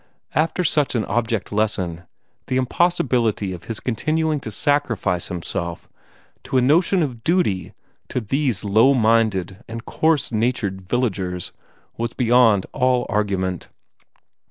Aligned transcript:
After 0.33 0.63
such 0.63 0.95
an 0.95 1.05
object 1.05 1.51
lesson, 1.51 2.05
the 2.47 2.57
impossibility 2.57 3.53
of 3.53 3.65
his 3.65 3.79
continuing 3.79 4.39
to 4.39 4.49
sacrifice 4.49 5.27
himself 5.27 5.87
to 6.45 6.57
a 6.57 6.61
notion 6.63 7.03
of 7.03 7.23
duty 7.23 7.73
to 8.09 8.19
these 8.19 8.63
low 8.63 8.95
minded 8.95 9.63
and 9.67 9.85
coarse 9.85 10.31
natured 10.31 10.81
villagers 10.89 11.51
was 11.99 12.13
beyond 12.13 12.65
all 12.73 13.05
argument. 13.09 13.69